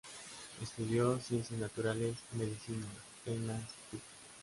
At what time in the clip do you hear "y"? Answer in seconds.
2.33-2.37